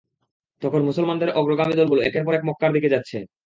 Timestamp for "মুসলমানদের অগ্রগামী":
0.83-1.73